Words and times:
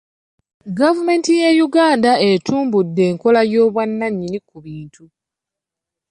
Gavumenti 0.79 1.31
ya 1.43 1.51
Uganda 1.67 2.11
etumbudde 2.29 3.01
enkola 3.11 3.41
y'obwannannyini 3.51 4.37
ku 4.47 4.55
bintu. 4.65 5.03